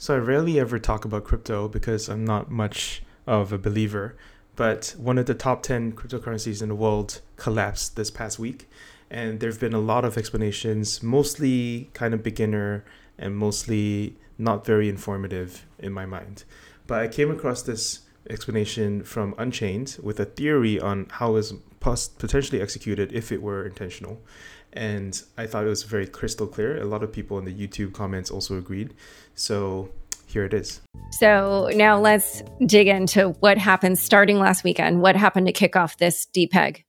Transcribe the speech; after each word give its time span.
So 0.00 0.14
I 0.14 0.18
rarely 0.18 0.60
ever 0.60 0.78
talk 0.78 1.04
about 1.04 1.24
crypto 1.24 1.66
because 1.66 2.08
I'm 2.08 2.24
not 2.24 2.52
much 2.52 3.02
of 3.26 3.52
a 3.52 3.58
believer. 3.58 4.14
But 4.54 4.94
one 4.96 5.18
of 5.18 5.26
the 5.26 5.34
top 5.34 5.64
10 5.64 5.92
cryptocurrencies 5.94 6.62
in 6.62 6.68
the 6.68 6.76
world 6.76 7.20
collapsed 7.34 7.96
this 7.96 8.08
past 8.08 8.38
week. 8.38 8.70
And 9.10 9.40
there 9.40 9.50
have 9.50 9.58
been 9.58 9.74
a 9.74 9.80
lot 9.80 10.04
of 10.04 10.16
explanations, 10.16 11.02
mostly 11.02 11.90
kind 11.94 12.14
of 12.14 12.22
beginner 12.22 12.84
and 13.18 13.36
mostly 13.36 14.16
not 14.38 14.64
very 14.64 14.88
informative 14.88 15.66
in 15.80 15.92
my 15.92 16.06
mind. 16.06 16.44
But 16.86 17.00
I 17.00 17.08
came 17.08 17.32
across 17.32 17.62
this 17.62 18.02
explanation 18.30 19.02
from 19.02 19.34
Unchained 19.36 19.98
with 20.00 20.20
a 20.20 20.26
theory 20.26 20.78
on 20.78 21.08
how 21.10 21.30
it 21.30 21.32
was 21.32 21.54
potentially 21.80 22.62
executed 22.62 23.12
if 23.12 23.32
it 23.32 23.42
were 23.42 23.66
intentional. 23.66 24.20
And 24.72 25.20
I 25.36 25.46
thought 25.46 25.64
it 25.64 25.68
was 25.68 25.82
very 25.82 26.06
crystal 26.06 26.46
clear. 26.46 26.80
A 26.80 26.84
lot 26.84 27.02
of 27.02 27.12
people 27.12 27.38
in 27.38 27.44
the 27.44 27.54
YouTube 27.54 27.92
comments 27.92 28.30
also 28.30 28.58
agreed. 28.58 28.94
So 29.34 29.88
here 30.26 30.44
it 30.44 30.52
is. 30.52 30.80
So 31.12 31.70
now 31.74 31.98
let's 31.98 32.42
dig 32.66 32.86
into 32.86 33.30
what 33.40 33.58
happened 33.58 33.98
starting 33.98 34.38
last 34.38 34.62
weekend. 34.62 35.00
What 35.00 35.16
happened 35.16 35.46
to 35.46 35.52
kick 35.52 35.74
off 35.74 35.96
this 35.96 36.26
depeg? 36.34 36.84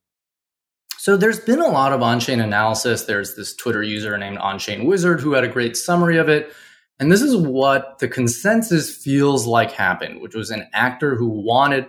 So 0.98 1.16
there's 1.16 1.40
been 1.40 1.62
a 1.62 1.70
lot 1.70 1.94
of 1.94 2.04
on-chain 2.04 2.42
analysis. 2.42 3.04
There's 3.04 3.36
this 3.36 3.56
Twitter 3.56 3.82
user 3.82 4.18
named 4.18 4.38
On-Chain 4.40 4.86
Wizard 4.86 5.22
who 5.22 5.32
had 5.32 5.46
a 5.46 5.48
great 5.48 5.78
summary 5.78 6.18
of 6.18 6.28
it. 6.28 6.52
And 7.00 7.10
this 7.10 7.22
is 7.22 7.38
what 7.38 8.00
the 8.00 8.10
consensus 8.10 8.94
feels 8.94 9.48
like 9.48 9.72
happened, 9.72 10.20
which 10.20 10.36
was 10.36 10.52
an 10.52 10.68
actor 10.74 11.16
who 11.16 11.30
wanted 11.30 11.88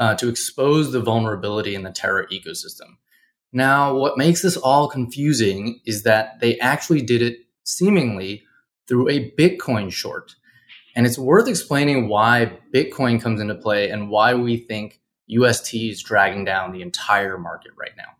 uh, 0.00 0.16
to 0.16 0.28
expose 0.28 0.90
the 0.90 1.00
vulnerability 1.00 1.76
in 1.76 1.84
the 1.84 1.92
Terra 1.92 2.26
ecosystem. 2.26 2.96
Now, 3.52 3.94
what 3.94 4.16
makes 4.18 4.42
this 4.42 4.56
all 4.56 4.88
confusing 4.88 5.80
is 5.84 6.04
that 6.04 6.40
they 6.40 6.58
actually 6.58 7.02
did 7.02 7.22
it 7.22 7.38
seemingly 7.64 8.44
through 8.86 9.08
a 9.08 9.30
Bitcoin 9.32 9.92
short. 9.92 10.34
And 10.94 11.06
it's 11.06 11.18
worth 11.18 11.48
explaining 11.48 12.08
why 12.08 12.58
Bitcoin 12.74 13.20
comes 13.20 13.40
into 13.40 13.54
play 13.54 13.90
and 13.90 14.10
why 14.10 14.34
we 14.34 14.56
think 14.56 15.00
UST 15.28 15.74
is 15.74 16.02
dragging 16.02 16.44
down 16.44 16.72
the 16.72 16.82
entire 16.82 17.38
market 17.38 17.72
right 17.78 17.96
now. 17.96 18.16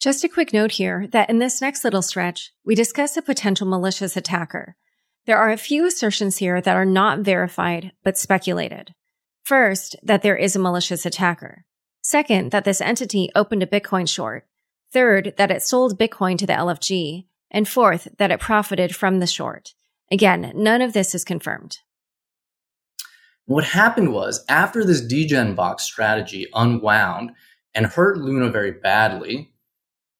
Just 0.00 0.24
a 0.24 0.28
quick 0.28 0.54
note 0.54 0.72
here 0.72 1.06
that 1.08 1.28
in 1.28 1.38
this 1.38 1.60
next 1.60 1.84
little 1.84 2.00
stretch, 2.00 2.52
we 2.64 2.74
discuss 2.74 3.18
a 3.18 3.22
potential 3.22 3.66
malicious 3.66 4.16
attacker. 4.16 4.76
There 5.26 5.36
are 5.36 5.50
a 5.50 5.58
few 5.58 5.86
assertions 5.86 6.38
here 6.38 6.62
that 6.62 6.76
are 6.76 6.86
not 6.86 7.18
verified, 7.18 7.92
but 8.02 8.16
speculated. 8.16 8.94
First, 9.42 9.96
that 10.02 10.22
there 10.22 10.36
is 10.36 10.56
a 10.56 10.58
malicious 10.58 11.04
attacker. 11.04 11.66
Second, 12.02 12.50
that 12.50 12.64
this 12.64 12.80
entity 12.80 13.28
opened 13.34 13.62
a 13.62 13.66
Bitcoin 13.66 14.08
short. 14.08 14.46
Third, 14.92 15.34
that 15.36 15.50
it 15.50 15.62
sold 15.62 15.98
Bitcoin 15.98 16.36
to 16.38 16.46
the 16.46 16.52
LFG. 16.52 17.26
And 17.50 17.68
fourth, 17.68 18.08
that 18.18 18.30
it 18.30 18.40
profited 18.40 18.94
from 18.94 19.18
the 19.18 19.26
short. 19.26 19.74
Again, 20.10 20.52
none 20.54 20.82
of 20.82 20.92
this 20.92 21.14
is 21.14 21.24
confirmed. 21.24 21.78
What 23.46 23.64
happened 23.64 24.12
was 24.12 24.44
after 24.48 24.84
this 24.84 25.00
degen 25.00 25.54
box 25.54 25.82
strategy 25.82 26.46
unwound 26.54 27.32
and 27.74 27.86
hurt 27.86 28.18
Luna 28.18 28.50
very 28.50 28.70
badly, 28.70 29.52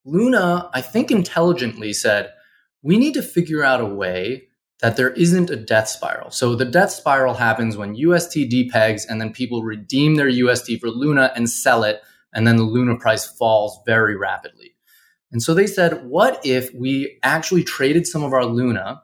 Luna, 0.04 0.70
I 0.72 0.80
think 0.80 1.10
intelligently 1.10 1.92
said, 1.92 2.32
we 2.82 2.98
need 2.98 3.14
to 3.14 3.22
figure 3.22 3.62
out 3.62 3.80
a 3.80 3.86
way 3.86 4.48
that 4.80 4.96
there 4.96 5.10
isn't 5.10 5.50
a 5.50 5.56
death 5.56 5.88
spiral. 5.88 6.30
So 6.30 6.54
the 6.54 6.64
death 6.64 6.90
spiral 6.90 7.34
happens 7.34 7.76
when 7.76 7.94
UST 7.94 8.34
depegs 8.50 9.02
and 9.08 9.20
then 9.20 9.32
people 9.32 9.62
redeem 9.62 10.14
their 10.14 10.28
UST 10.28 10.80
for 10.80 10.88
Luna 10.88 11.32
and 11.36 11.50
sell 11.50 11.84
it. 11.84 12.00
And 12.32 12.46
then 12.46 12.56
the 12.56 12.62
Luna 12.62 12.96
price 12.96 13.26
falls 13.26 13.80
very 13.86 14.16
rapidly. 14.16 14.74
And 15.32 15.42
so 15.42 15.54
they 15.54 15.66
said, 15.66 16.04
what 16.06 16.40
if 16.44 16.72
we 16.74 17.18
actually 17.22 17.64
traded 17.64 18.06
some 18.06 18.22
of 18.22 18.32
our 18.32 18.44
Luna 18.44 19.02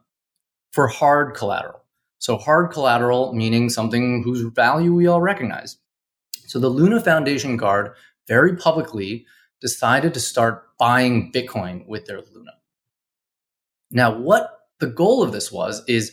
for 0.72 0.88
hard 0.88 1.34
collateral? 1.34 1.84
So 2.18 2.36
hard 2.36 2.72
collateral 2.72 3.32
meaning 3.32 3.68
something 3.68 4.22
whose 4.22 4.42
value 4.54 4.94
we 4.94 5.06
all 5.06 5.20
recognize. 5.20 5.76
So 6.46 6.58
the 6.58 6.68
Luna 6.68 7.00
Foundation 7.00 7.56
Guard 7.56 7.92
very 8.26 8.56
publicly 8.56 9.26
decided 9.60 10.14
to 10.14 10.20
start 10.20 10.64
buying 10.78 11.32
Bitcoin 11.32 11.86
with 11.86 12.06
their 12.06 12.20
Luna. 12.20 12.52
Now, 13.90 14.16
what 14.16 14.52
the 14.80 14.86
goal 14.86 15.22
of 15.22 15.32
this 15.32 15.50
was 15.50 15.82
is 15.88 16.12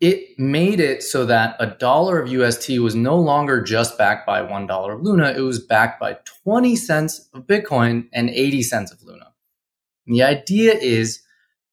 it 0.00 0.38
made 0.38 0.80
it 0.80 1.02
so 1.02 1.26
that 1.26 1.56
a 1.58 1.66
dollar 1.66 2.20
of 2.20 2.30
UST 2.30 2.78
was 2.78 2.94
no 2.94 3.16
longer 3.16 3.60
just 3.60 3.98
backed 3.98 4.26
by 4.26 4.42
one 4.42 4.66
dollar 4.66 4.94
of 4.94 5.02
Luna. 5.02 5.34
It 5.36 5.40
was 5.40 5.58
backed 5.58 6.00
by 6.00 6.18
20 6.44 6.76
cents 6.76 7.28
of 7.34 7.46
Bitcoin 7.46 8.08
and 8.12 8.30
80 8.30 8.62
cents 8.62 8.92
of 8.92 9.02
Luna. 9.02 9.32
And 10.06 10.14
the 10.14 10.22
idea 10.22 10.74
is 10.74 11.20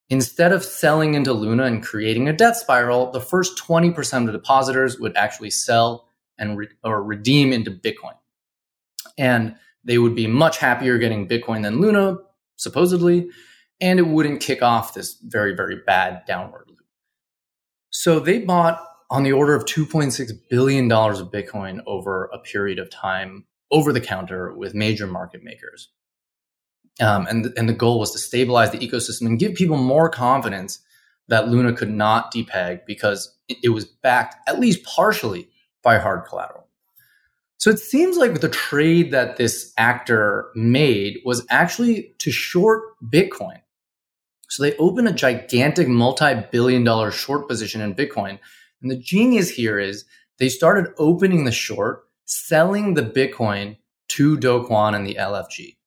instead 0.10 0.52
of 0.52 0.64
selling 0.64 1.14
into 1.14 1.34
Luna 1.34 1.64
and 1.66 1.84
creating 1.84 2.28
a 2.28 2.34
death 2.34 2.58
spiral, 2.58 3.12
the 3.12 3.22
first 3.22 3.58
20% 3.58 4.28
of 4.28 4.34
depositors 4.34 5.00
would 5.00 5.16
actually 5.16 5.52
sell 5.52 6.10
and 6.38 6.58
re- 6.58 6.68
or 6.84 7.04
redeem 7.04 7.54
into 7.54 7.72
Bitcoin. 7.72 8.16
And 9.18 9.56
they 9.84 10.00
would 10.00 10.16
be 10.16 10.28
much 10.28 10.58
happier 10.58 10.98
getting 10.98 11.28
Bitcoin 11.28 11.62
than 11.62 11.80
Luna, 11.80 12.18
supposedly 12.56 13.30
and 13.82 14.00
it 14.00 14.08
wouldn't 14.08 14.42
kick 14.42 14.62
off 14.62 14.94
this 14.94 15.18
very, 15.22 15.56
very 15.56 15.78
bad 15.86 16.24
downward. 16.26 16.72
So 18.06 18.20
they 18.20 18.38
bought 18.38 18.80
on 19.10 19.24
the 19.24 19.32
order 19.32 19.56
of 19.56 19.66
$2.6 19.66 20.32
billion 20.48 20.92
of 20.92 21.32
Bitcoin 21.32 21.82
over 21.88 22.26
a 22.26 22.38
period 22.38 22.78
of 22.78 22.92
time 22.92 23.46
over 23.72 23.92
the 23.92 24.00
counter 24.00 24.54
with 24.54 24.76
major 24.76 25.08
market 25.08 25.44
makers. 25.44 25.90
Um, 27.02 27.26
and, 27.26 27.52
and 27.58 27.68
the 27.68 27.74
goal 27.74 28.00
was 28.00 28.12
to 28.12 28.20
stabilize 28.20 28.70
the 28.70 28.78
ecosystem 28.78 29.22
and 29.26 29.40
give 29.40 29.56
people 29.56 29.78
more 29.78 30.08
confidence 30.08 30.84
that 31.30 31.48
Luna 31.48 31.74
could 31.74 31.90
not 31.90 32.32
depeg 32.32 32.82
because 32.86 33.36
it, 33.48 33.58
it 33.64 33.70
was 33.70 33.86
backed 33.86 34.36
at 34.48 34.60
least 34.60 34.84
partially 34.84 35.50
by 35.82 35.98
hard 35.98 36.26
collateral. 36.26 36.68
So 37.58 37.72
it 37.72 37.80
seems 37.80 38.18
like 38.18 38.40
the 38.40 38.50
trade 38.50 39.10
that 39.14 39.38
this 39.38 39.74
actor 39.80 40.52
made 40.54 41.22
was 41.26 41.44
actually 41.50 42.14
to 42.20 42.30
short 42.30 42.84
Bitcoin 43.04 43.62
so 44.50 44.64
they 44.64 44.76
open 44.78 45.08
a 45.08 45.14
gigantic 45.14 45.88
multi-billion 45.88 46.84
dollar 46.84 47.12
short 47.12 47.48
position 47.48 47.82
in 47.82 47.96
Bitcoin. 47.96 48.40
And 48.82 48.92
the 48.92 48.98
genius 48.98 49.50
here 49.50 49.80
is 49.80 50.06
they 50.38 50.50
started 50.50 50.94
opening 50.98 51.46
the 51.46 51.52
short, 51.52 52.04
selling 52.26 52.94
the 52.94 53.02
Bitcoin 53.04 53.78
to 54.10 54.38
Do 54.38 54.64
Kwon 54.64 54.96
and 54.96 55.06
the 55.06 55.16
LFG. 55.16 55.78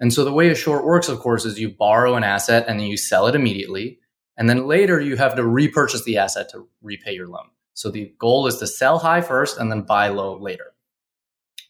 And 0.00 0.12
so 0.12 0.24
the 0.24 0.32
way 0.32 0.48
a 0.48 0.54
short 0.54 0.84
works, 0.84 1.08
of 1.08 1.18
course, 1.18 1.44
is 1.44 1.58
you 1.58 1.70
borrow 1.70 2.14
an 2.14 2.24
asset 2.24 2.64
and 2.68 2.78
then 2.78 2.86
you 2.86 2.96
sell 2.96 3.26
it 3.26 3.34
immediately. 3.34 3.98
And 4.36 4.48
then 4.48 4.66
later 4.66 5.00
you 5.00 5.16
have 5.16 5.34
to 5.34 5.44
repurchase 5.44 6.04
the 6.04 6.18
asset 6.18 6.48
to 6.50 6.68
repay 6.80 7.12
your 7.12 7.26
loan. 7.26 7.48
So 7.74 7.90
the 7.90 8.12
goal 8.18 8.46
is 8.46 8.58
to 8.58 8.66
sell 8.66 8.98
high 8.98 9.20
first 9.20 9.58
and 9.58 9.70
then 9.70 9.82
buy 9.82 10.08
low 10.08 10.38
later. 10.38 10.72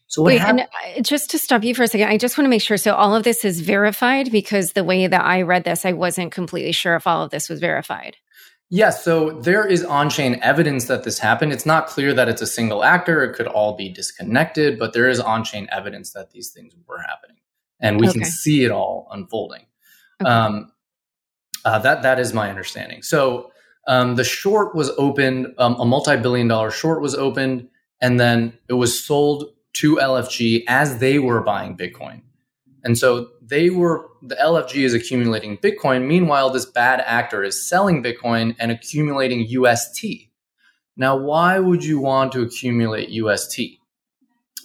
So 0.09 0.23
Wait, 0.23 0.39
happened- 0.39 0.61
and 0.61 0.97
uh, 0.97 1.01
just 1.01 1.29
to 1.29 1.39
stop 1.39 1.63
you 1.63 1.75
for 1.75 1.83
a 1.83 1.87
second, 1.87 2.09
I 2.09 2.17
just 2.17 2.35
want 2.35 2.45
to 2.45 2.49
make 2.49 2.63
sure. 2.63 2.77
So 2.77 2.95
all 2.95 3.15
of 3.15 3.23
this 3.23 3.45
is 3.45 3.61
verified 3.61 4.31
because 4.31 4.73
the 4.73 4.83
way 4.83 5.05
that 5.05 5.23
I 5.23 5.43
read 5.43 5.63
this, 5.63 5.85
I 5.85 5.93
wasn't 5.93 6.31
completely 6.31 6.71
sure 6.71 6.95
if 6.95 7.05
all 7.05 7.23
of 7.23 7.29
this 7.29 7.47
was 7.47 7.59
verified. 7.59 8.17
Yes, 8.71 9.03
so 9.03 9.31
there 9.31 9.65
is 9.65 9.83
on-chain 9.83 10.39
evidence 10.43 10.85
that 10.85 11.03
this 11.03 11.17
happened. 11.19 11.53
It's 11.53 11.65
not 11.65 11.87
clear 11.87 12.13
that 12.13 12.27
it's 12.27 12.41
a 12.41 12.47
single 12.47 12.83
actor; 12.83 13.23
it 13.23 13.33
could 13.35 13.47
all 13.47 13.75
be 13.75 13.89
disconnected, 13.89 14.77
but 14.77 14.93
there 14.93 15.09
is 15.09 15.19
on-chain 15.19 15.67
evidence 15.71 16.13
that 16.13 16.31
these 16.31 16.51
things 16.51 16.73
were 16.87 16.99
happening, 16.99 17.37
and 17.79 17.99
we 17.99 18.09
okay. 18.09 18.19
can 18.19 18.29
see 18.29 18.63
it 18.63 18.71
all 18.71 19.07
unfolding. 19.11 19.65
Okay. 20.21 20.29
Um, 20.29 20.71
uh, 21.65 21.79
that 21.79 22.03
that 22.03 22.19
is 22.19 22.33
my 22.33 22.49
understanding. 22.49 23.01
So 23.01 23.51
um, 23.87 24.15
the 24.15 24.23
short 24.23 24.75
was 24.75 24.91
opened, 24.97 25.53
um, 25.57 25.75
a 25.79 25.85
multi-billion-dollar 25.85 26.69
short 26.69 27.01
was 27.01 27.15
opened, 27.15 27.67
and 28.01 28.19
then 28.19 28.53
it 28.67 28.73
was 28.73 29.03
sold 29.03 29.51
to 29.73 29.95
LFG 29.97 30.63
as 30.67 30.99
they 30.99 31.19
were 31.19 31.41
buying 31.41 31.77
Bitcoin. 31.77 32.21
And 32.83 32.97
so 32.97 33.29
they 33.41 33.69
were, 33.69 34.07
the 34.21 34.35
LFG 34.35 34.83
is 34.83 34.93
accumulating 34.93 35.57
Bitcoin. 35.57 36.07
Meanwhile, 36.07 36.51
this 36.51 36.65
bad 36.65 37.01
actor 37.05 37.43
is 37.43 37.67
selling 37.67 38.03
Bitcoin 38.03 38.55
and 38.59 38.71
accumulating 38.71 39.45
UST. 39.47 40.05
Now, 40.95 41.17
why 41.17 41.59
would 41.59 41.83
you 41.83 41.99
want 41.99 42.31
to 42.33 42.41
accumulate 42.41 43.09
UST? 43.09 43.59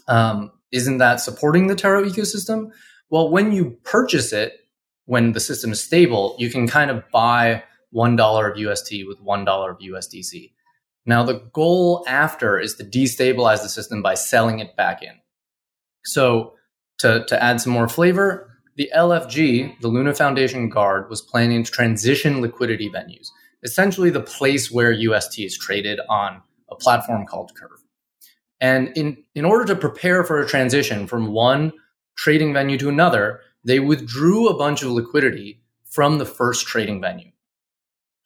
Um, 0.09 0.53
isn't 0.73 0.99
that 0.99 1.21
supporting 1.21 1.67
the 1.67 1.77
Terra 1.77 2.03
ecosystem? 2.03 2.71
Well, 3.11 3.31
when 3.31 3.53
you 3.53 3.79
purchase 3.85 4.33
it, 4.33 4.55
when 5.07 5.33
the 5.33 5.41
system 5.41 5.73
is 5.73 5.81
stable, 5.81 6.35
you 6.39 6.51
can 6.51 6.67
kind 6.67 6.91
of 6.91 7.09
buy 7.11 7.63
$1 7.95 8.51
of 8.51 8.59
UST 8.59 9.07
with 9.07 9.21
$1 9.21 9.71
of 9.71 9.79
USDC. 9.79 10.53
Now, 11.07 11.23
the 11.23 11.41
goal 11.53 12.05
after 12.09 12.59
is 12.59 12.75
to 12.77 12.85
destabilize 12.85 13.63
the 13.63 13.69
system 13.69 14.03
by 14.03 14.15
selling 14.15 14.59
it 14.61 14.77
back 14.77 15.03
in. 15.03 15.13
So, 16.05 16.55
to, 16.99 17.25
to 17.27 17.43
add 17.43 17.61
some 17.61 17.73
more 17.73 17.89
flavor, 17.89 18.51
the 18.77 18.91
LFG, 18.95 19.81
the 19.81 19.89
Luna 19.89 20.15
Foundation 20.15 20.69
Guard, 20.69 21.09
was 21.11 21.23
planning 21.23 21.63
to 21.63 21.71
transition 21.71 22.41
liquidity 22.41 22.91
venues, 22.91 23.29
essentially 23.63 24.11
the 24.11 24.21
place 24.21 24.71
where 24.71 24.93
UST 24.93 25.41
is 25.41 25.57
traded 25.57 26.01
on 26.09 26.43
a 26.71 26.75
platform 26.75 27.27
called 27.27 27.53
Curve. 27.55 27.83
And 28.61 28.97
in, 28.97 29.23
in 29.35 29.45
order 29.45 29.65
to 29.67 29.77
prepare 29.77 30.25
for 30.25 30.41
a 30.41 30.49
transition 30.49 31.07
from 31.07 31.33
one 31.33 31.73
trading 32.17 32.53
venue 32.53 32.79
to 32.79 32.89
another, 32.89 33.41
they 33.65 33.81
withdrew 33.81 34.49
a 34.49 34.57
bunch 34.57 34.83
of 34.83 34.91
liquidity 34.91 35.61
from 35.85 36.19
the 36.19 36.27
first 36.27 36.67
trading 36.67 37.01
venue. 37.01 37.31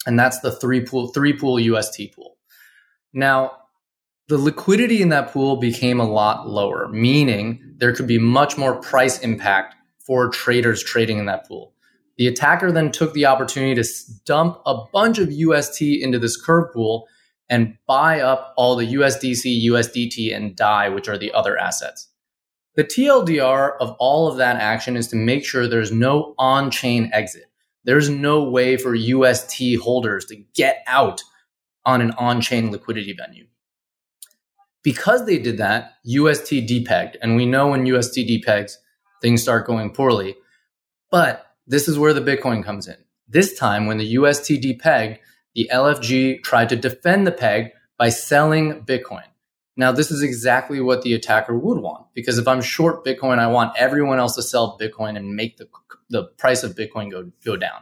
And 0.06 0.19
that's 0.19 0.40
the 0.40 0.52
three 0.52 0.80
pool, 0.80 1.08
three 1.08 1.32
pool 1.32 1.60
UST 1.60 2.14
pool. 2.14 2.38
Now, 3.12 3.52
the 4.28 4.38
liquidity 4.38 5.00
in 5.00 5.08
that 5.08 5.32
pool 5.32 5.56
became 5.56 6.00
a 6.00 6.10
lot 6.10 6.49
lower, 6.49 6.88
meaning 6.88 7.75
there 7.78 7.94
could 7.94 8.06
be 8.06 8.19
much 8.19 8.58
more 8.58 8.75
price 8.75 9.20
impact 9.20 9.75
for 9.99 10.28
traders 10.28 10.82
trading 10.82 11.19
in 11.19 11.26
that 11.26 11.46
pool. 11.49 11.72
The 12.19 12.26
attacker 12.26 12.72
then 12.72 12.90
took 12.90 13.14
the 13.14 13.26
opportunity 13.26 13.81
to 13.81 13.88
dump 14.26 14.60
a 14.66 14.84
bunch 14.93 15.19
of 15.19 15.32
UST 15.32 15.81
into 15.81 16.19
this 16.19 16.37
curve 16.37 16.72
pool 16.75 17.06
and 17.49 17.78
buy 17.87 18.20
up 18.20 18.52
all 18.56 18.76
the 18.76 18.94
USDC, 18.94 19.64
USDT, 19.66 20.34
and 20.34 20.54
DAI, 20.54 20.90
which 20.90 21.08
are 21.08 21.16
the 21.16 21.32
other 21.32 21.56
assets. 21.56 22.08
The 22.75 22.84
TLDR 22.84 23.72
of 23.81 23.96
all 23.99 24.28
of 24.28 24.37
that 24.37 24.56
action 24.56 24.96
is 24.96 25.08
to 25.08 25.16
make 25.16 25.44
sure 25.44 25.66
there's 25.66 25.93
no 25.93 26.34
on 26.38 26.70
chain 26.70 27.11
exit. 27.12 27.46
There's 27.84 28.11
no 28.11 28.43
way 28.43 28.76
for 28.76 28.94
UST 28.94 29.76
holders 29.82 30.26
to 30.26 30.37
get 30.54 30.82
out 30.87 31.22
on 31.88 32.02
an 32.02 32.11
on 32.19 32.43
chain 32.43 32.70
liquidity 32.70 33.14
venue. 33.14 33.46
Because 34.82 35.25
they 35.25 35.38
did 35.38 35.56
that, 35.56 35.94
UST 36.05 36.50
depegged. 36.69 37.17
And 37.23 37.35
we 37.35 37.46
know 37.46 37.69
when 37.69 37.87
UST 37.87 38.19
depegs, 38.19 38.75
things 39.23 39.40
start 39.43 39.67
going 39.67 39.90
poorly. 39.90 40.37
But 41.11 41.46
this 41.67 41.88
is 41.88 41.99
where 41.99 42.12
the 42.12 42.20
Bitcoin 42.20 42.62
comes 42.62 42.87
in. 42.87 42.96
This 43.26 43.58
time, 43.58 43.87
when 43.87 43.96
the 43.96 44.19
UST 44.19 44.50
depegged, 44.61 45.19
the 45.55 45.70
LFG 45.73 46.43
tried 46.43 46.69
to 46.69 46.76
defend 46.76 47.26
the 47.26 47.32
peg 47.32 47.70
by 47.96 48.11
selling 48.11 48.85
Bitcoin. 48.85 49.25
Now, 49.76 49.90
this 49.90 50.11
is 50.11 50.23
exactly 50.23 50.81
what 50.82 51.02
the 51.02 51.14
attacker 51.14 51.56
would 51.56 51.79
want 51.79 52.06
because 52.12 52.37
if 52.37 52.46
I'm 52.46 52.61
short 52.61 53.05
Bitcoin, 53.05 53.38
I 53.38 53.46
want 53.46 53.76
everyone 53.79 54.19
else 54.19 54.35
to 54.35 54.43
sell 54.43 54.79
Bitcoin 54.79 55.17
and 55.17 55.35
make 55.35 55.56
the, 55.56 55.69
the 56.11 56.25
price 56.37 56.62
of 56.64 56.75
Bitcoin 56.75 57.11
go, 57.11 57.31
go 57.44 57.56
down. 57.56 57.81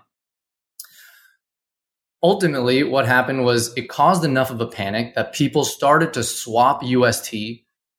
Ultimately, 2.22 2.82
what 2.82 3.06
happened 3.06 3.44
was 3.44 3.72
it 3.76 3.88
caused 3.88 4.24
enough 4.24 4.50
of 4.50 4.60
a 4.60 4.66
panic 4.66 5.14
that 5.14 5.34
people 5.34 5.64
started 5.64 6.14
to 6.14 6.22
swap 6.22 6.82
UST 6.82 7.34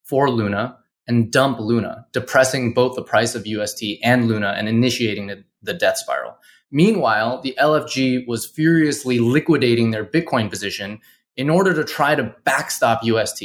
for 0.04 0.30
Luna 0.30 0.78
and 1.08 1.32
dump 1.32 1.60
Luna, 1.60 2.06
depressing 2.12 2.74
both 2.74 2.96
the 2.96 3.04
price 3.04 3.36
of 3.36 3.48
UST 3.48 3.84
and 4.04 4.28
Luna 4.28 4.56
and 4.58 4.68
initiating 4.68 5.28
the, 5.28 5.44
the 5.62 5.74
death 5.74 5.98
spiral. 5.98 6.36
Meanwhile, 6.72 7.42
the 7.42 7.56
LFG 7.60 8.28
was 8.28 8.46
furiously 8.46 9.20
liquidating 9.20 9.92
their 9.92 10.06
Bitcoin 10.06 10.50
position 10.50 11.00
in 11.38 11.50
order 11.50 11.74
to 11.74 11.84
try 11.84 12.16
to 12.16 12.36
backstop 12.44 13.04
UST 13.04 13.44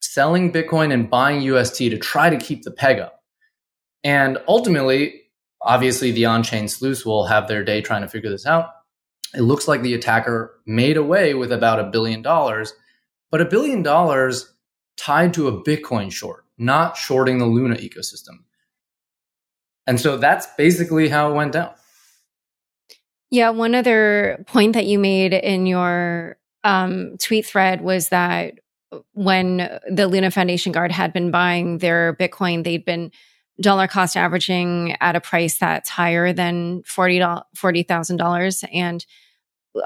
selling 0.00 0.52
Bitcoin 0.52 0.92
and 0.92 1.08
buying 1.08 1.40
UST 1.40 1.78
to 1.78 1.98
try 1.98 2.30
to 2.30 2.36
keep 2.36 2.62
the 2.62 2.70
peg 2.70 2.98
up. 2.98 3.22
And 4.02 4.38
ultimately, 4.48 5.22
obviously, 5.62 6.10
the 6.10 6.24
on 6.24 6.42
chain 6.42 6.68
sleuths 6.68 7.04
will 7.04 7.26
have 7.26 7.48
their 7.48 7.62
day 7.62 7.80
trying 7.80 8.02
to 8.02 8.08
figure 8.08 8.30
this 8.30 8.46
out. 8.46 8.70
It 9.34 9.42
looks 9.42 9.68
like 9.68 9.82
the 9.82 9.94
attacker 9.94 10.60
made 10.66 10.96
away 10.96 11.34
with 11.34 11.52
about 11.52 11.80
a 11.80 11.90
billion 11.90 12.22
dollars, 12.22 12.72
but 13.30 13.40
a 13.40 13.44
billion 13.44 13.82
dollars 13.82 14.52
tied 14.96 15.34
to 15.34 15.48
a 15.48 15.62
Bitcoin 15.62 16.12
short, 16.12 16.44
not 16.58 16.96
shorting 16.96 17.38
the 17.38 17.46
Luna 17.46 17.76
ecosystem. 17.76 18.44
And 19.86 20.00
so 20.00 20.16
that's 20.16 20.46
basically 20.56 21.08
how 21.08 21.30
it 21.30 21.34
went 21.34 21.52
down. 21.52 21.72
Yeah, 23.30 23.50
one 23.50 23.74
other 23.74 24.44
point 24.48 24.72
that 24.74 24.86
you 24.86 24.98
made 24.98 25.32
in 25.32 25.66
your 25.66 26.36
um, 26.64 27.16
tweet 27.18 27.46
thread 27.46 27.80
was 27.80 28.08
that 28.08 28.54
when 29.12 29.78
the 29.88 30.08
Luna 30.08 30.30
Foundation 30.32 30.72
Guard 30.72 30.90
had 30.90 31.12
been 31.12 31.30
buying 31.30 31.78
their 31.78 32.16
Bitcoin, 32.16 32.64
they'd 32.64 32.84
been 32.84 33.12
dollar 33.60 33.86
cost 33.86 34.16
averaging 34.16 34.96
at 35.00 35.16
a 35.16 35.20
price 35.20 35.58
that's 35.58 35.88
higher 35.88 36.32
than 36.32 36.82
$40,000. 36.82 38.68
and 38.72 39.06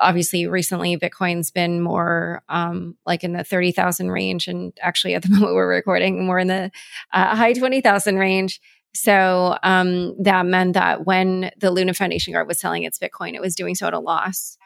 obviously 0.01 0.47
recently 0.47 0.97
Bitcoin's 0.97 1.51
been 1.51 1.81
more 1.81 2.43
um, 2.49 2.97
like 3.05 3.23
in 3.23 3.33
the 3.33 3.45
30,000 3.45 4.11
range. 4.11 4.49
And 4.49 4.73
actually 4.81 5.15
at 5.15 5.23
the 5.23 5.29
moment 5.33 5.55
we're 5.55 5.69
recording 5.69 6.25
more 6.25 6.39
in 6.39 6.49
the 6.49 6.71
uh, 7.13 7.37
high 7.37 7.53
20,000 7.53 8.17
range. 8.17 8.61
So 8.95 9.59
um, 9.63 10.15
that 10.23 10.47
meant 10.47 10.75
that 10.75 11.05
when 11.05 11.51
the 11.59 11.71
Luna 11.71 11.95
Foundation 11.95 12.33
Guard 12.33 12.47
was 12.47 12.61
selling 12.61 12.85
its 12.85 12.99
Bitcoin, 12.99 13.35
it 13.35 13.41
was 13.41 13.57
doing 13.57 13.75
so 13.75 13.89
at 13.89 13.95
a 13.95 13.99
loss. 13.99 14.57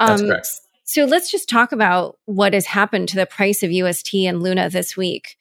Um, 0.00 0.08
That's 0.08 0.22
correct. 0.22 0.48
So 0.84 1.04
let's 1.04 1.30
just 1.30 1.48
talk 1.48 1.70
about 1.70 2.18
what 2.24 2.54
has 2.54 2.66
happened 2.66 3.08
to 3.10 3.16
the 3.16 3.24
price 3.24 3.62
of 3.62 3.70
UST 3.70 4.14
and 4.14 4.42
Luna 4.42 4.68
this 4.68 4.96
week. 4.96 5.36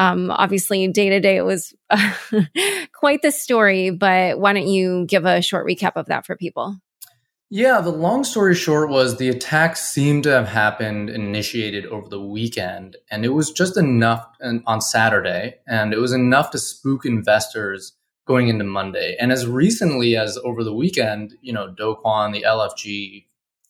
Um, 0.00 0.30
obviously, 0.30 0.88
day 0.88 1.10
to 1.10 1.20
day, 1.20 1.36
it 1.36 1.44
was 1.44 1.74
quite 2.94 3.20
the 3.20 3.30
story, 3.30 3.90
but 3.90 4.40
why 4.40 4.54
don't 4.54 4.66
you 4.66 5.04
give 5.04 5.26
a 5.26 5.42
short 5.42 5.66
recap 5.66 5.92
of 5.96 6.06
that 6.06 6.24
for 6.24 6.36
people? 6.36 6.76
Yeah, 7.50 7.82
the 7.82 7.90
long 7.90 8.24
story 8.24 8.54
short 8.54 8.88
was 8.88 9.18
the 9.18 9.28
attack 9.28 9.76
seemed 9.76 10.22
to 10.22 10.30
have 10.30 10.48
happened 10.48 11.10
initiated 11.10 11.84
over 11.84 12.08
the 12.08 12.20
weekend, 12.20 12.96
and 13.10 13.26
it 13.26 13.34
was 13.34 13.50
just 13.50 13.76
enough 13.76 14.26
on 14.40 14.80
Saturday, 14.80 15.56
and 15.68 15.92
it 15.92 15.98
was 15.98 16.14
enough 16.14 16.50
to 16.52 16.58
spook 16.58 17.04
investors 17.04 17.92
going 18.26 18.48
into 18.48 18.64
Monday. 18.64 19.18
And 19.20 19.30
as 19.30 19.46
recently 19.46 20.16
as 20.16 20.38
over 20.38 20.64
the 20.64 20.74
weekend, 20.74 21.34
you 21.42 21.52
know, 21.52 21.74
Do 21.76 21.96
Kwon, 22.02 22.32
the 22.32 22.44
LFG 22.44 23.26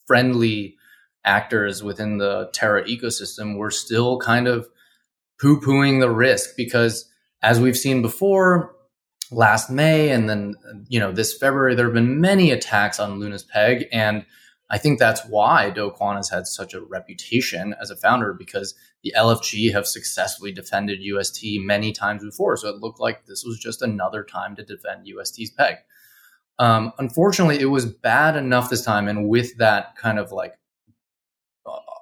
friendly 0.07 0.77
actors 1.25 1.83
within 1.83 2.19
the 2.19 2.51
Terra 2.55 2.85
ecosystem 2.85 3.57
were 3.57 3.73
still 3.73 4.21
kind 4.21 4.47
of 4.47 4.69
poo 5.41 5.61
pooing 5.61 6.01
the 6.01 6.11
risk 6.11 6.51
because, 6.57 7.09
as 7.43 7.61
we've 7.61 7.77
seen 7.77 8.03
before, 8.03 8.75
last 9.31 9.71
May 9.71 10.11
and 10.11 10.29
then, 10.29 10.55
you 10.89 10.99
know, 11.01 11.13
this 11.13 11.37
February, 11.37 11.75
there 11.75 11.87
have 11.87 11.95
been 11.95 12.21
many 12.21 12.51
attacks 12.51 12.99
on 12.99 13.19
Luna's 13.19 13.45
peg. 13.45 13.87
And 13.93 14.25
I 14.71 14.79
think 14.79 14.99
that's 14.99 15.25
why 15.27 15.71
Do 15.71 15.91
Kwon 15.91 16.17
has 16.17 16.29
had 16.29 16.47
such 16.47 16.75
a 16.75 16.81
reputation 16.81 17.75
as 17.81 17.91
a 17.91 17.97
founder 17.97 18.33
because 18.33 18.75
the 19.03 19.15
LFG 19.17 19.73
have 19.73 19.87
successfully 19.87 20.53
defended 20.53 21.01
UST 21.01 21.45
many 21.61 21.93
times 21.93 22.25
before. 22.25 22.57
So 22.57 22.69
it 22.69 22.77
looked 22.77 23.01
like 23.01 23.27
this 23.27 23.45
was 23.45 23.59
just 23.59 23.83
another 23.83 24.23
time 24.23 24.55
to 24.57 24.65
defend 24.65 25.07
UST's 25.07 25.51
peg. 25.51 25.77
Um, 26.59 26.93
unfortunately, 26.99 27.59
it 27.59 27.67
was 27.67 27.87
bad 27.87 28.37
enough 28.37 28.69
this 28.69 28.85
time. 28.85 29.09
And 29.09 29.29
with 29.29 29.57
that 29.57 29.97
kind 29.97 30.19
of 30.19 30.31
like 30.31 30.59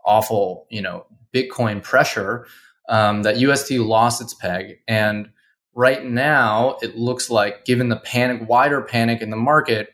awful, 0.05 0.67
you 0.71 0.83
know, 0.83 1.07
Bitcoin 1.33 1.83
pressure 1.83 2.47
um, 2.89 3.23
that 3.23 3.39
UST 3.39 3.73
lost 3.73 4.21
its 4.21 4.35
peg. 4.35 4.79
And 4.89 5.31
right 5.75 6.05
now, 6.05 6.77
it 6.83 6.97
looks 6.97 7.31
like, 7.31 7.65
given 7.65 7.89
the 7.89 7.97
panic, 7.97 8.49
wider 8.49 8.83
panic 8.83 9.23
in 9.23 9.31
the 9.31 9.37
market, 9.37 9.91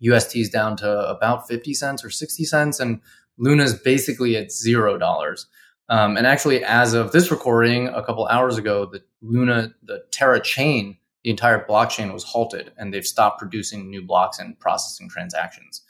UST 0.00 0.36
is 0.36 0.48
down 0.48 0.76
to 0.78 1.08
about 1.08 1.46
50 1.46 1.74
cents 1.74 2.04
or 2.04 2.10
60 2.10 2.44
cents, 2.44 2.80
and 2.80 3.00
Luna 3.36 3.64
is 3.64 3.74
basically 3.74 4.36
at 4.36 4.50
zero 4.52 4.98
dollars. 4.98 5.46
Um, 5.88 6.16
and 6.16 6.26
actually, 6.26 6.64
as 6.64 6.94
of 6.94 7.12
this 7.12 7.30
recording, 7.30 7.88
a 7.88 8.02
couple 8.04 8.26
hours 8.28 8.56
ago, 8.56 8.86
the 8.86 9.02
Luna, 9.22 9.74
the 9.82 10.04
Terra 10.12 10.40
chain, 10.40 10.96
the 11.24 11.30
entire 11.30 11.66
blockchain 11.66 12.12
was 12.12 12.22
halted, 12.22 12.72
and 12.78 12.94
they've 12.94 13.04
stopped 13.06 13.38
producing 13.38 13.90
new 13.90 14.02
blocks 14.02 14.38
and 14.38 14.58
processing 14.58 15.10
transactions. 15.10 15.82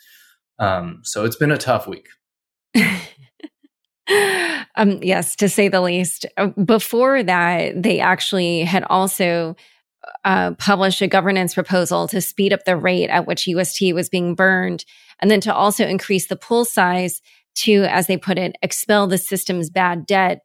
Um, 0.59 1.01
so 1.05 1.25
it's 1.25 1.37
been 1.37 1.53
a 1.53 1.59
tough 1.59 1.87
week. 1.87 2.09
um, 4.81 4.99
yes, 5.03 5.37
to 5.37 5.49
say 5.49 5.69
the 5.69 5.83
least. 5.83 6.25
Uh, 6.39 6.47
before 6.49 7.23
that, 7.23 7.83
they 7.83 8.01
actually 8.01 8.63
had 8.63 8.83
also 8.85 9.55
uh, 10.25 10.53
published 10.53 11.03
a 11.03 11.07
governance 11.07 11.53
proposal 11.53 12.09
to 12.09 12.23
speed 12.23 12.55
up 12.55 12.65
the 12.65 12.79
rate 12.79 13.11
at 13.11 13.27
which 13.27 13.47
UST 13.47 13.93
was 13.93 14.09
being 14.09 14.35
burned, 14.35 14.87
and 15.21 15.31
then 15.31 15.41
to 15.43 15.55
also 15.55 15.87
increase 15.87 16.29
the 16.29 16.37
pool 16.37 16.65
size 16.65 17.21
to, 17.57 17.83
as 17.91 18.07
they 18.07 18.17
put 18.17 18.39
it, 18.39 18.57
expel 18.63 19.07
the 19.07 19.19
system's 19.19 19.69
bad 19.69 20.07
debt. 20.07 20.41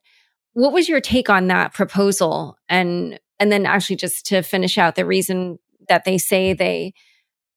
What 0.51 0.73
was 0.73 0.89
your 0.89 0.99
take 0.99 1.29
on 1.29 1.47
that 1.47 1.73
proposal? 1.73 2.57
And 2.67 3.17
and 3.39 3.53
then 3.53 3.65
actually 3.65 3.95
just 3.95 4.25
to 4.27 4.41
finish 4.41 4.77
out 4.77 4.95
the 4.95 5.05
reason 5.05 5.59
that 5.87 6.03
they 6.03 6.17
say 6.17 6.51
they 6.51 6.93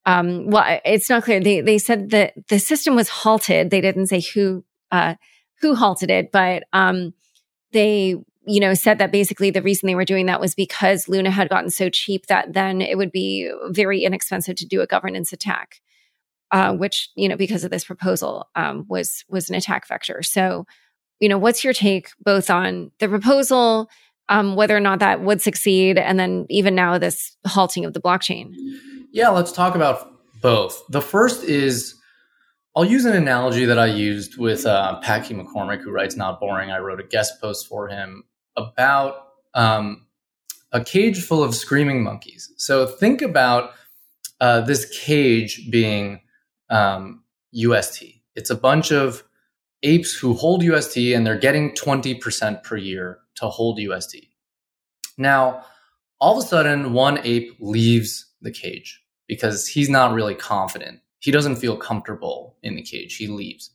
um, 0.07 0.47
well, 0.47 0.81
it's 0.85 1.11
not 1.11 1.25
clear. 1.25 1.41
They 1.41 1.61
they 1.61 1.79
said 1.79 2.11
that 2.11 2.35
the 2.49 2.61
system 2.61 2.95
was 2.95 3.09
halted. 3.09 3.71
They 3.71 3.81
didn't 3.81 4.07
say 4.07 4.21
who 4.21 4.65
uh, 4.93 5.17
who 5.61 5.75
halted 5.75 6.11
it, 6.11 6.33
but 6.33 6.65
um, 6.73 7.15
they 7.73 8.17
you 8.47 8.61
know 8.61 8.75
said 8.75 8.99
that 8.99 9.13
basically 9.13 9.51
the 9.51 9.63
reason 9.63 9.87
they 9.87 9.95
were 9.95 10.05
doing 10.05 10.27
that 10.27 10.41
was 10.41 10.55
because 10.55 11.09
Luna 11.09 11.31
had 11.31 11.49
gotten 11.49 11.71
so 11.71 11.91
cheap 11.91 12.27
that 12.27 12.55
then 12.55 12.81
it 12.81 12.97
would 12.97 13.13
be 13.13 13.51
very 13.69 14.05
inexpensive 14.05 14.57
to 14.57 14.67
do 14.67 14.81
a 14.81 14.87
governance 14.87 15.33
attack, 15.33 15.81
uh, 16.51 16.75
which 16.75 17.11
you 17.15 17.29
know 17.29 17.37
because 17.37 17.65
of 17.65 17.71
this 17.71 17.85
proposal 17.85 18.49
um, 18.57 18.87
was 18.89 19.25
was 19.29 19.51
an 19.51 19.57
attack 19.57 19.87
vector. 19.87 20.23
So 20.23 20.67
you 21.21 21.29
know 21.29 21.39
what's 21.39 21.65
your 21.65 21.75
take 21.75 22.11
both 22.21 22.51
on 22.51 22.91
the 22.99 23.09
proposal? 23.09 23.91
Um, 24.31 24.57
whether 24.57 24.77
or 24.77 24.81
not 24.81 24.99
that 24.99 25.23
would 25.23 25.41
succeed, 25.41 25.97
and 25.97 26.21
then 26.21 26.45
even 26.51 26.75
now 26.75 26.99
this 26.99 27.37
halting 27.47 27.87
of 27.87 27.95
the 27.95 28.01
blockchain. 28.01 28.53
Yeah, 29.11 29.31
let's 29.31 29.53
talk 29.53 29.75
about 29.75 30.13
both. 30.43 30.83
The 30.91 31.01
first 31.01 31.45
is 31.45 31.98
I'll 32.79 32.85
use 32.85 33.07
an 33.07 33.17
analogy 33.17 33.65
that 33.65 33.79
I 33.81 33.87
used 33.87 34.39
with 34.39 34.65
uh, 34.65 35.01
Packy 35.01 35.35
McCormick, 35.35 35.81
who 35.81 35.91
writes 35.91 36.15
Not 36.15 36.39
Boring. 36.39 36.71
I 36.71 36.79
wrote 36.79 37.01
a 37.01 37.03
guest 37.03 37.41
post 37.41 37.67
for 37.67 37.89
him 37.89 38.23
about 38.57 39.31
um, 39.53 40.07
a 40.71 40.85
cage 40.85 41.21
full 41.25 41.43
of 41.43 41.57
screaming 41.57 42.05
monkeys. 42.05 42.53
So 42.57 42.87
think 42.87 43.21
about 43.21 43.73
uh, 44.41 44.61
this 44.61 44.89
cage 44.97 45.69
being 45.73 46.21
um, 46.71 47.25
UST. 47.51 48.05
It's 48.37 48.51
a 48.51 48.55
bunch 48.55 48.93
of 48.93 49.25
apes 49.83 50.15
who 50.15 50.35
hold 50.35 50.63
UST 50.63 50.99
and 50.99 51.27
they're 51.27 51.37
getting 51.37 51.73
20% 51.73 52.63
per 52.63 52.77
year 52.77 53.19
to 53.39 53.49
hold 53.49 53.81
UST. 53.81 54.19
Now, 55.17 55.65
all 56.21 56.39
of 56.39 56.45
a 56.45 56.47
sudden, 56.47 56.93
one 56.93 57.19
ape 57.25 57.57
leaves 57.59 58.27
the 58.41 58.53
cage 58.53 59.03
because 59.27 59.67
he's 59.67 59.89
not 59.89 60.15
really 60.15 60.37
confident. 60.37 61.01
He 61.19 61.31
doesn't 61.31 61.57
feel 61.57 61.77
comfortable 61.77 62.57
in 62.63 62.77
the 62.77 62.83
cage. 62.83 63.17
He 63.17 63.27
leaves. 63.27 63.71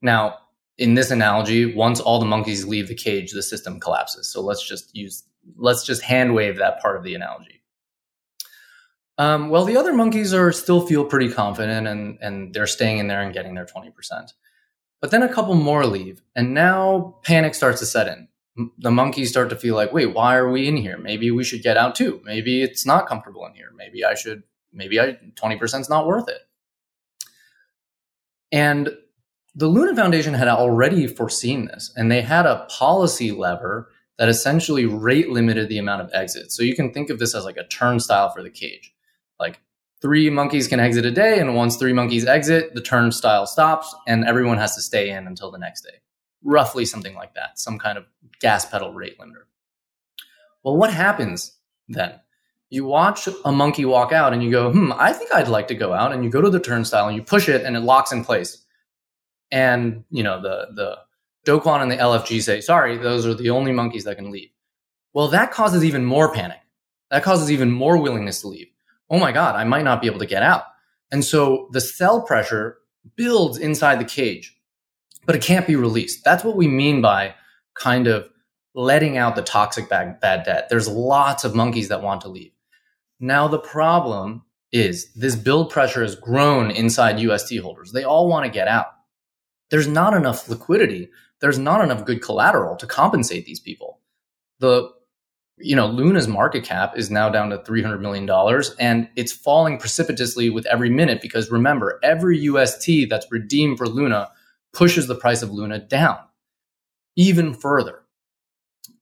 Now, 0.00 0.38
in 0.78 0.94
this 0.94 1.10
analogy, 1.10 1.74
once 1.74 2.00
all 2.00 2.18
the 2.18 2.26
monkeys 2.26 2.66
leave 2.66 2.88
the 2.88 2.94
cage, 2.94 3.32
the 3.32 3.42
system 3.42 3.80
collapses. 3.80 4.28
So 4.28 4.40
let's 4.40 4.66
just 4.66 4.94
use, 4.94 5.24
let's 5.56 5.84
just 5.84 6.02
hand 6.02 6.34
wave 6.34 6.58
that 6.58 6.80
part 6.80 6.96
of 6.96 7.04
the 7.04 7.14
analogy. 7.14 7.62
Um, 9.16 9.48
well, 9.48 9.64
the 9.64 9.76
other 9.76 9.92
monkeys 9.92 10.34
are 10.34 10.50
still 10.50 10.86
feel 10.86 11.04
pretty 11.04 11.32
confident 11.32 11.86
and, 11.86 12.18
and 12.20 12.52
they're 12.52 12.66
staying 12.66 12.98
in 12.98 13.06
there 13.06 13.22
and 13.22 13.32
getting 13.32 13.54
their 13.54 13.66
20%. 13.66 13.92
But 15.00 15.10
then 15.10 15.22
a 15.22 15.32
couple 15.32 15.54
more 15.54 15.84
leave, 15.84 16.22
and 16.34 16.54
now 16.54 17.16
panic 17.24 17.54
starts 17.54 17.80
to 17.80 17.86
set 17.86 18.08
in. 18.08 18.28
The 18.78 18.90
monkeys 18.90 19.28
start 19.28 19.50
to 19.50 19.56
feel 19.56 19.74
like, 19.74 19.92
wait, 19.92 20.14
why 20.14 20.36
are 20.36 20.50
we 20.50 20.66
in 20.66 20.78
here? 20.78 20.96
Maybe 20.96 21.30
we 21.30 21.44
should 21.44 21.62
get 21.62 21.76
out 21.76 21.94
too. 21.94 22.22
Maybe 22.24 22.62
it's 22.62 22.86
not 22.86 23.06
comfortable 23.06 23.44
in 23.46 23.52
here. 23.52 23.70
Maybe 23.76 24.02
I 24.02 24.14
should, 24.14 24.44
maybe 24.72 24.98
I, 24.98 25.18
20% 25.34 25.80
is 25.80 25.90
not 25.90 26.06
worth 26.06 26.28
it. 26.28 26.40
And 28.54 28.96
the 29.56 29.66
Luna 29.66 29.96
Foundation 29.96 30.32
had 30.32 30.46
already 30.46 31.08
foreseen 31.08 31.64
this, 31.64 31.92
and 31.96 32.08
they 32.08 32.22
had 32.22 32.46
a 32.46 32.66
policy 32.70 33.32
lever 33.32 33.90
that 34.16 34.28
essentially 34.28 34.86
rate 34.86 35.28
limited 35.28 35.68
the 35.68 35.78
amount 35.78 36.02
of 36.02 36.10
exits. 36.14 36.56
So 36.56 36.62
you 36.62 36.76
can 36.76 36.92
think 36.92 37.10
of 37.10 37.18
this 37.18 37.34
as 37.34 37.44
like 37.44 37.56
a 37.56 37.66
turnstile 37.66 38.30
for 38.30 38.44
the 38.44 38.50
cage. 38.50 38.94
Like 39.40 39.58
three 40.00 40.30
monkeys 40.30 40.68
can 40.68 40.78
exit 40.78 41.04
a 41.04 41.10
day, 41.10 41.40
and 41.40 41.56
once 41.56 41.76
three 41.76 41.92
monkeys 41.92 42.26
exit, 42.26 42.76
the 42.76 42.80
turnstile 42.80 43.44
stops, 43.44 43.92
and 44.06 44.24
everyone 44.24 44.58
has 44.58 44.76
to 44.76 44.82
stay 44.82 45.10
in 45.10 45.26
until 45.26 45.50
the 45.50 45.58
next 45.58 45.80
day. 45.80 45.98
Roughly 46.44 46.84
something 46.84 47.16
like 47.16 47.34
that, 47.34 47.58
some 47.58 47.80
kind 47.80 47.98
of 47.98 48.04
gas 48.40 48.64
pedal 48.64 48.92
rate 48.92 49.18
limiter. 49.18 49.46
Well, 50.62 50.76
what 50.76 50.94
happens 50.94 51.58
then? 51.88 52.20
You 52.70 52.84
watch 52.84 53.28
a 53.44 53.52
monkey 53.52 53.84
walk 53.84 54.12
out 54.12 54.32
and 54.32 54.42
you 54.42 54.50
go, 54.50 54.72
hmm, 54.72 54.92
I 54.96 55.12
think 55.12 55.32
I'd 55.32 55.48
like 55.48 55.68
to 55.68 55.74
go 55.74 55.92
out. 55.92 56.12
And 56.12 56.24
you 56.24 56.30
go 56.30 56.40
to 56.40 56.50
the 56.50 56.60
turnstile 56.60 57.06
and 57.06 57.16
you 57.16 57.22
push 57.22 57.48
it 57.48 57.64
and 57.64 57.76
it 57.76 57.80
locks 57.80 58.10
in 58.10 58.24
place 58.24 58.64
and 59.54 60.04
you 60.10 60.22
know 60.22 60.42
the 60.42 60.66
the 60.74 60.98
Do 61.44 61.60
Kwon 61.60 61.80
and 61.80 61.90
the 61.90 61.96
LFG 61.96 62.42
say, 62.42 62.60
sorry, 62.60 62.98
those 62.98 63.24
are 63.24 63.34
the 63.34 63.50
only 63.50 63.72
monkeys 63.72 64.04
that 64.04 64.16
can 64.16 64.30
leave. 64.30 64.50
Well, 65.12 65.28
that 65.28 65.52
causes 65.52 65.84
even 65.84 66.04
more 66.04 66.32
panic. 66.34 66.58
That 67.10 67.22
causes 67.22 67.52
even 67.52 67.70
more 67.70 67.96
willingness 67.96 68.40
to 68.40 68.48
leave. 68.48 68.66
Oh 69.08 69.18
my 69.18 69.30
God, 69.30 69.54
I 69.54 69.64
might 69.64 69.84
not 69.84 70.00
be 70.00 70.08
able 70.08 70.18
to 70.18 70.26
get 70.26 70.42
out. 70.42 70.64
And 71.12 71.24
so 71.24 71.68
the 71.70 71.80
sell 71.80 72.22
pressure 72.22 72.78
builds 73.14 73.58
inside 73.58 74.00
the 74.00 74.04
cage, 74.04 74.58
but 75.24 75.36
it 75.36 75.42
can't 75.42 75.66
be 75.66 75.76
released. 75.76 76.24
That's 76.24 76.42
what 76.42 76.56
we 76.56 76.66
mean 76.66 77.00
by 77.00 77.34
kind 77.74 78.08
of 78.08 78.28
letting 78.74 79.16
out 79.16 79.36
the 79.36 79.42
toxic 79.42 79.88
bad, 79.88 80.18
bad 80.18 80.44
debt. 80.44 80.68
There's 80.68 80.88
lots 80.88 81.44
of 81.44 81.54
monkeys 81.54 81.88
that 81.88 82.02
want 82.02 82.22
to 82.22 82.28
leave. 82.28 82.50
Now, 83.20 83.48
the 83.48 83.58
problem 83.58 84.42
is 84.72 85.12
this 85.14 85.36
build 85.36 85.70
pressure 85.70 86.02
has 86.02 86.16
grown 86.16 86.70
inside 86.70 87.20
UST 87.20 87.58
holders. 87.58 87.92
They 87.92 88.04
all 88.04 88.28
want 88.28 88.44
to 88.44 88.50
get 88.50 88.68
out 88.68 88.86
there's 89.70 89.88
not 89.88 90.14
enough 90.14 90.48
liquidity. 90.48 91.10
There's 91.40 91.58
not 91.58 91.82
enough 91.82 92.04
good 92.04 92.22
collateral 92.22 92.76
to 92.76 92.86
compensate 92.86 93.44
these 93.44 93.58
people. 93.58 93.98
The 94.60 94.88
you 95.58 95.76
know, 95.76 95.86
Luna's 95.86 96.26
market 96.26 96.64
cap 96.64 96.96
is 96.96 97.12
now 97.12 97.28
down 97.28 97.50
to 97.50 97.58
$300 97.58 98.00
million 98.00 98.28
and 98.80 99.08
it's 99.16 99.32
falling 99.32 99.78
precipitously 99.78 100.50
with 100.50 100.66
every 100.66 100.90
minute 100.90 101.20
because 101.22 101.50
remember, 101.50 102.00
every 102.02 102.38
UST 102.38 103.08
that's 103.08 103.30
redeemed 103.30 103.78
for 103.78 103.88
Luna 103.88 104.30
pushes 104.72 105.08
the 105.08 105.14
price 105.14 105.42
of 105.42 105.52
Luna 105.52 105.80
down 105.80 106.18
even 107.16 107.52
further. 107.52 108.00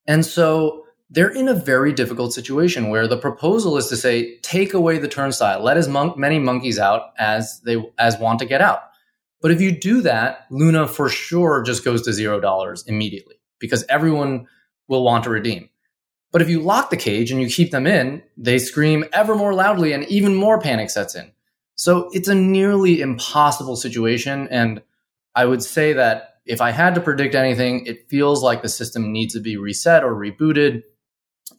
And 0.07 0.25
so 0.25 0.82
they're 1.12 1.28
in 1.28 1.47
a 1.47 1.54
very 1.54 1.92
difficult 1.92 2.33
situation 2.33 2.88
where 2.88 3.07
the 3.07 3.19
proposal 3.19 3.76
is 3.76 3.88
to 3.88 3.97
say, 3.97 4.38
take 4.38 4.73
away 4.73 4.97
the 4.97 5.09
turnstile, 5.09 5.62
let 5.62 5.76
as 5.76 5.87
mon- 5.87 6.19
many 6.19 6.38
monkeys 6.38 6.78
out 6.78 7.12
as 7.19 7.61
they 7.66 7.76
as 7.99 8.19
want 8.19 8.38
to 8.38 8.47
get 8.47 8.62
out. 8.62 8.81
But 9.42 9.50
if 9.50 9.61
you 9.61 9.78
do 9.78 10.00
that, 10.02 10.47
Luna 10.50 10.88
for 10.88 11.11
sure 11.11 11.62
just 11.62 11.85
goes 11.85 12.02
to 12.02 12.14
zero 12.14 12.40
dollars 12.40 12.85
immediately 12.87 13.37
because 13.59 13.85
everyone 13.90 14.47
will 14.88 15.04
want 15.04 15.25
to 15.25 15.31
redeem. 15.31 15.69
But 16.33 16.40
if 16.40 16.49
you 16.49 16.61
lock 16.61 16.88
the 16.88 16.97
cage 16.97 17.31
and 17.31 17.42
you 17.42 17.49
keep 17.49 17.73
them 17.73 17.87
in, 17.87 18.23
they 18.38 18.59
scream 18.59 19.04
ever 19.12 19.35
more 19.35 19.52
loudly 19.52 19.92
and 19.92 20.04
even 20.04 20.35
more 20.35 20.59
panic 20.59 20.88
sets 20.88 21.14
in. 21.14 21.31
So 21.75 22.09
it's 22.12 22.28
a 22.28 22.35
nearly 22.35 23.02
impossible 23.02 23.76
situation. 23.76 24.49
And 24.50 24.81
I 25.35 25.45
would 25.45 25.62
say 25.62 25.92
that 25.92 26.37
if 26.47 26.62
I 26.62 26.71
had 26.71 26.95
to 26.95 27.02
predict 27.02 27.35
anything, 27.35 27.85
it 27.85 28.09
feels 28.09 28.42
like 28.42 28.62
the 28.62 28.69
system 28.71 29.12
needs 29.12 29.35
to 29.35 29.40
be 29.40 29.59
reset 29.59 30.04
or 30.04 30.14
rebooted, 30.14 30.83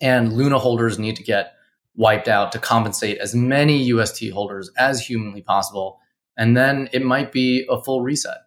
and 0.02 0.34
Luna 0.34 0.60
holders 0.60 1.00
need 1.00 1.16
to 1.16 1.24
get 1.24 1.54
wiped 1.96 2.28
out 2.28 2.52
to 2.52 2.60
compensate 2.60 3.20
as 3.20 3.36
many 3.36 3.84
UST 3.84 4.30
holders 4.32 4.72
as 4.78 5.00
humanly 5.00 5.42
possible 5.42 6.00
and 6.38 6.58
then 6.58 6.90
it 6.92 7.04
might 7.04 7.32
be 7.32 7.66
a 7.70 7.82
full 7.82 8.02
reset. 8.02 8.38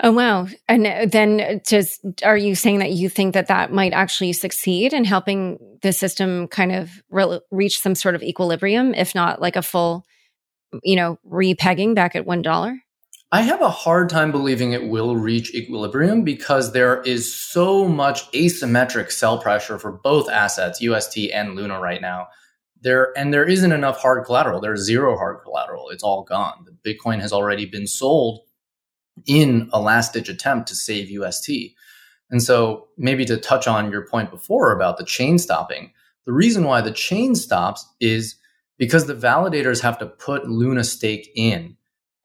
Oh 0.00 0.12
wow! 0.12 0.46
And 0.68 1.10
then, 1.10 1.60
just 1.66 2.00
are 2.22 2.36
you 2.36 2.54
saying 2.54 2.78
that 2.78 2.92
you 2.92 3.08
think 3.08 3.34
that 3.34 3.48
that 3.48 3.72
might 3.72 3.92
actually 3.92 4.32
succeed 4.32 4.92
in 4.92 5.04
helping 5.04 5.58
the 5.82 5.92
system 5.92 6.46
kind 6.46 6.70
of 6.70 7.02
re- 7.10 7.40
reach 7.50 7.80
some 7.80 7.96
sort 7.96 8.14
of 8.14 8.22
equilibrium, 8.22 8.94
if 8.94 9.12
not 9.12 9.40
like 9.40 9.56
a 9.56 9.62
full, 9.62 10.04
you 10.84 10.94
know, 10.94 11.18
repegging 11.28 11.96
back 11.96 12.14
at 12.14 12.26
one 12.26 12.42
dollar? 12.42 12.78
I 13.30 13.42
have 13.42 13.60
a 13.60 13.68
hard 13.68 14.08
time 14.08 14.32
believing 14.32 14.72
it 14.72 14.88
will 14.88 15.16
reach 15.16 15.54
equilibrium 15.54 16.24
because 16.24 16.72
there 16.72 17.02
is 17.02 17.34
so 17.34 17.86
much 17.86 18.30
asymmetric 18.32 19.12
sell 19.12 19.38
pressure 19.38 19.78
for 19.78 19.92
both 19.92 20.30
assets, 20.30 20.80
UST 20.80 21.30
and 21.32 21.54
Luna, 21.54 21.78
right 21.78 22.00
now. 22.00 22.28
There 22.80 23.12
and 23.18 23.34
there 23.34 23.44
isn't 23.44 23.72
enough 23.72 24.00
hard 24.00 24.24
collateral. 24.24 24.60
There's 24.60 24.84
zero 24.84 25.18
hard 25.18 25.42
collateral. 25.42 25.90
It's 25.90 26.02
all 26.02 26.22
gone. 26.22 26.64
The 26.64 26.94
bitcoin 26.94 27.20
has 27.20 27.32
already 27.32 27.66
been 27.66 27.86
sold 27.86 28.40
in 29.26 29.68
a 29.72 29.80
last 29.80 30.12
ditch 30.12 30.28
attempt 30.28 30.68
to 30.68 30.74
save 30.74 31.10
ust 31.20 31.50
and 32.30 32.42
so 32.42 32.88
maybe 32.96 33.24
to 33.24 33.36
touch 33.36 33.66
on 33.66 33.90
your 33.90 34.06
point 34.06 34.30
before 34.30 34.72
about 34.72 34.96
the 34.96 35.04
chain 35.04 35.38
stopping 35.38 35.92
the 36.28 36.34
reason 36.34 36.64
why 36.64 36.82
the 36.82 36.92
chain 36.92 37.34
stops 37.34 37.86
is 38.00 38.36
because 38.76 39.06
the 39.06 39.14
validators 39.14 39.80
have 39.80 39.98
to 39.98 40.04
put 40.04 40.46
luna 40.46 40.84
stake 40.84 41.30
in. 41.34 41.74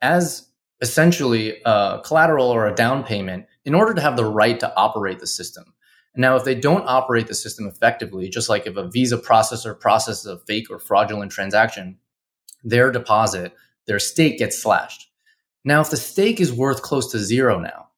As 0.02 0.50
essentially 0.84 1.60
a 1.66 2.00
collateral 2.06 2.52
or 2.52 2.68
a 2.68 2.76
down 2.76 3.04
payment 3.04 3.48
in 3.66 3.74
order 3.74 3.96
to 3.96 4.02
have 4.02 4.18
the 4.18 4.26
right 4.26 4.60
to 4.60 4.76
operate 4.76 5.20
the 5.20 5.26
system 5.26 5.74
now, 6.16 6.36
if 6.36 6.44
they 6.44 6.56
don't 6.56 6.88
operate 6.88 7.28
the 7.28 7.34
system 7.34 7.68
effectively, 7.68 8.30
just 8.30 8.50
like 8.50 8.68
if 8.68 8.76
a 8.76 8.88
Visa 8.88 9.18
processor 9.18 9.80
processes 9.80 10.26
a 10.26 10.38
fake 10.38 10.68
or 10.70 10.78
fraudulent 10.78 11.32
transaction, 11.32 11.98
their 12.64 12.92
deposit, 12.92 13.54
their 13.88 14.00
stake 14.00 14.38
gets 14.38 14.62
slashed. 14.62 15.10
Now, 15.66 15.82
if 15.82 15.90
the 15.90 15.98
stake 15.98 16.40
is 16.40 16.54
worth 16.54 16.82
close 16.82 17.12
to 17.12 17.20
zero 17.20 17.60
now, 17.60 17.90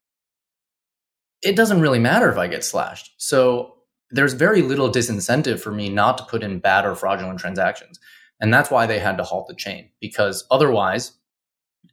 it 1.41 1.55
doesn't 1.55 1.81
really 1.81 1.99
matter 1.99 2.31
if 2.31 2.37
I 2.37 2.47
get 2.47 2.63
slashed. 2.63 3.13
So 3.17 3.75
there's 4.11 4.33
very 4.33 4.61
little 4.61 4.89
disincentive 4.89 5.59
for 5.59 5.71
me 5.71 5.89
not 5.89 6.17
to 6.17 6.25
put 6.25 6.43
in 6.43 6.59
bad 6.59 6.85
or 6.85 6.95
fraudulent 6.95 7.39
transactions. 7.39 7.99
And 8.39 8.53
that's 8.53 8.71
why 8.71 8.85
they 8.85 8.99
had 8.99 9.17
to 9.17 9.23
halt 9.23 9.47
the 9.47 9.55
chain 9.55 9.89
because 9.99 10.45
otherwise 10.49 11.13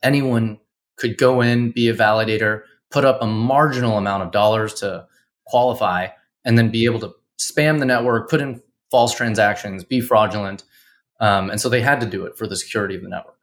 anyone 0.03 0.59
could 0.97 1.19
go 1.19 1.41
in, 1.41 1.71
be 1.71 1.89
a 1.89 1.95
validator, 1.95 2.63
put 2.91 3.05
up 3.05 3.23
a 3.23 3.27
marginal 3.27 3.99
amount 3.99 4.23
of 4.23 4.31
dollars 4.31 4.75
to 4.75 5.07
qualify 5.47 6.09
and 6.45 6.59
then 6.59 6.71
be 6.71 6.85
able 6.85 7.01
to 7.01 7.13
spam 7.41 7.79
the 7.79 7.85
network, 7.85 8.31
put 8.31 8.41
in 8.41 8.63
false 8.91 9.15
transactions, 9.15 9.85
be 9.85 10.01
fraudulent. 10.01 10.65
Um, 11.21 11.51
and 11.51 11.61
so 11.61 11.69
they 11.69 11.81
had 11.81 12.01
to 12.01 12.07
do 12.07 12.25
it 12.27 12.37
for 12.37 12.47
the 12.47 12.57
security 12.57 12.95
of 12.95 13.03
the 13.03 13.09
network. 13.09 13.39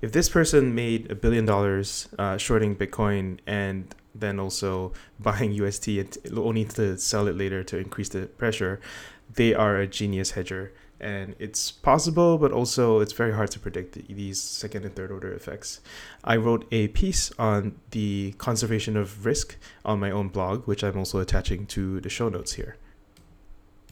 If 0.00 0.12
this 0.12 0.28
person 0.28 0.74
made 0.74 1.10
a 1.10 1.14
billion 1.14 1.44
dollars 1.44 2.08
uh, 2.18 2.36
shorting 2.36 2.76
Bitcoin 2.76 3.38
and 3.46 3.94
then 4.14 4.38
also 4.38 4.92
buying 5.20 5.52
UST 5.52 5.88
only 6.36 6.64
to 6.64 6.98
sell 6.98 7.26
it 7.28 7.36
later 7.36 7.62
to 7.64 7.78
increase 7.78 8.08
the 8.08 8.26
pressure, 8.26 8.80
they 9.34 9.54
are 9.54 9.76
a 9.76 9.86
genius 9.86 10.32
hedger 10.32 10.72
and 11.00 11.34
it's 11.38 11.70
possible, 11.70 12.38
but 12.38 12.52
also 12.52 13.00
it's 13.00 13.12
very 13.12 13.32
hard 13.32 13.50
to 13.52 13.60
predict 13.60 14.06
these 14.08 14.40
second 14.40 14.84
and 14.84 14.94
third 14.94 15.10
order 15.10 15.32
effects. 15.32 15.80
I 16.22 16.36
wrote 16.36 16.66
a 16.70 16.88
piece 16.88 17.32
on 17.38 17.80
the 17.90 18.32
conservation 18.38 18.96
of 18.96 19.26
risk 19.26 19.56
on 19.84 20.00
my 20.00 20.10
own 20.10 20.28
blog, 20.28 20.66
which 20.66 20.82
I'm 20.82 20.96
also 20.98 21.18
attaching 21.18 21.66
to 21.68 22.00
the 22.00 22.08
show 22.08 22.28
notes 22.28 22.54
here. 22.54 22.76